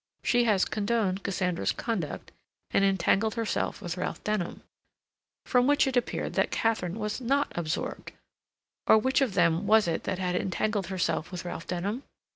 "She 0.23 0.45
has 0.45 0.65
condoned 0.65 1.21
Cassandra's 1.21 1.71
conduct 1.71 2.31
and 2.71 2.83
entangled 2.83 3.35
herself 3.35 3.83
with 3.83 3.97
Ralph 3.97 4.23
Denham." 4.23 4.63
From 5.45 5.67
which 5.67 5.85
it 5.85 5.95
appeared 5.95 6.33
that 6.33 6.49
Katharine 6.49 6.97
was 6.97 7.21
not 7.21 7.51
absorbed, 7.55 8.11
or 8.87 8.97
which 8.97 9.21
of 9.21 9.35
them 9.35 9.67
was 9.67 9.87
it 9.87 10.05
that 10.05 10.17
had 10.17 10.35
entangled 10.35 10.87
herself 10.87 11.31
with 11.31 11.45
Ralph 11.45 11.67
Denham? 11.67 12.01